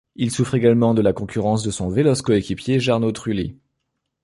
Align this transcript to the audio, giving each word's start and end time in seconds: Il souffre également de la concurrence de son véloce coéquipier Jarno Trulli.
Il 0.15 0.31
souffre 0.31 0.55
également 0.55 0.95
de 0.95 1.03
la 1.03 1.13
concurrence 1.13 1.61
de 1.61 1.69
son 1.69 1.87
véloce 1.87 2.23
coéquipier 2.23 2.79
Jarno 2.79 3.11
Trulli. 3.11 3.59